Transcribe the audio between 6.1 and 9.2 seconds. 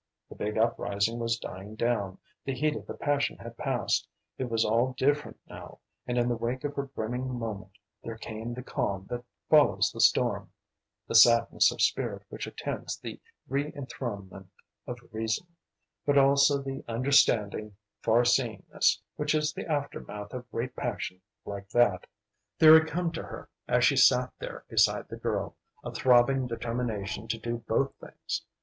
in the wake of her brimming moment there came the calm